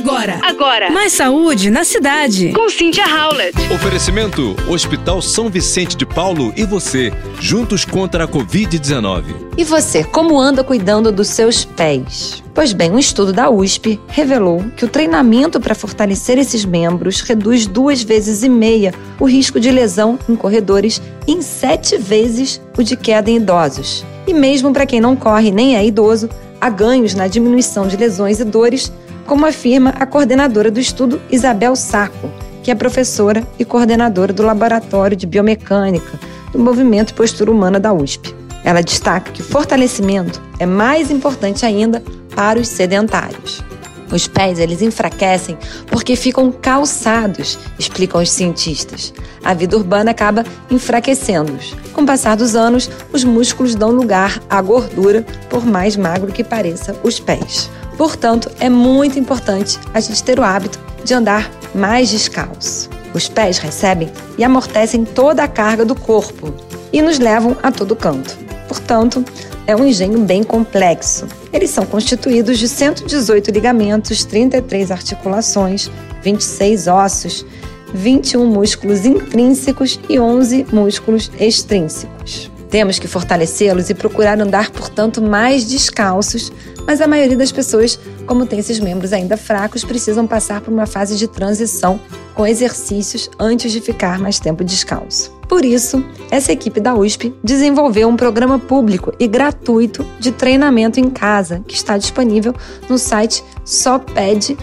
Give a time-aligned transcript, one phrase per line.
[0.00, 0.40] Agora.
[0.42, 0.90] Agora.
[0.90, 2.54] Mais saúde na cidade.
[2.54, 3.54] Com Cynthia Howlett.
[3.70, 9.24] Oferecimento: Hospital São Vicente de Paulo e você, juntos contra a Covid-19.
[9.58, 12.42] E você, como anda cuidando dos seus pés?
[12.54, 17.66] Pois bem, um estudo da USP revelou que o treinamento para fortalecer esses membros reduz
[17.66, 22.82] duas vezes e meia o risco de lesão em corredores e em sete vezes o
[22.82, 24.02] de queda em idosos.
[24.26, 28.40] E mesmo para quem não corre nem é idoso, há ganhos na diminuição de lesões
[28.40, 28.90] e dores
[29.30, 32.28] como afirma a coordenadora do estudo Isabel Saco,
[32.64, 36.18] que é professora e coordenadora do Laboratório de Biomecânica
[36.50, 38.34] do Movimento e Postura Humana da USP.
[38.64, 42.02] Ela destaca que o fortalecimento é mais importante ainda
[42.34, 43.62] para os sedentários.
[44.10, 49.14] Os pés eles enfraquecem porque ficam calçados, explicam os cientistas.
[49.44, 51.76] A vida urbana acaba enfraquecendo-os.
[51.92, 56.42] Com o passar dos anos, os músculos dão lugar à gordura, por mais magro que
[56.42, 57.70] pareça os pés.
[58.00, 62.88] Portanto, é muito importante a gente ter o hábito de andar mais descalço.
[63.12, 66.50] Os pés recebem e amortecem toda a carga do corpo
[66.94, 68.38] e nos levam a todo canto.
[68.66, 69.22] Portanto,
[69.66, 71.28] é um engenho bem complexo.
[71.52, 75.90] Eles são constituídos de 118 ligamentos, 33 articulações,
[76.22, 77.44] 26 ossos,
[77.92, 82.49] 21 músculos intrínsecos e 11 músculos extrínsecos.
[82.70, 86.52] Temos que fortalecê-los e procurar andar, portanto, mais descalços,
[86.86, 90.86] mas a maioria das pessoas, como tem esses membros ainda fracos, precisam passar por uma
[90.86, 92.00] fase de transição
[92.34, 95.32] com exercícios antes de ficar mais tempo descalço.
[95.48, 101.10] Por isso, essa equipe da USP desenvolveu um programa público e gratuito de treinamento em
[101.10, 102.54] casa, que está disponível
[102.88, 104.56] no site soped.com.br.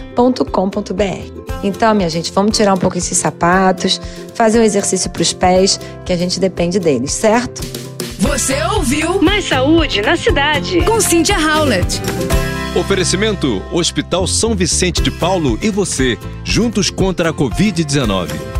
[1.62, 4.00] Então, minha gente, vamos tirar um pouco esses sapatos,
[4.34, 7.87] fazer um exercício para os pés, que a gente depende deles, certo?
[8.18, 10.82] Você ouviu Mais saúde na cidade.
[10.82, 12.02] com Cynthia Howlett.
[12.74, 18.57] Oferecimento: Hospital São Vicente de Paulo e você, juntos contra a Covid-19.